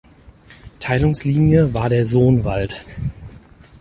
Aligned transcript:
Teilungslinie 0.79 1.75
war 1.75 1.87
der 1.87 2.07
Soonwald. 2.07 2.83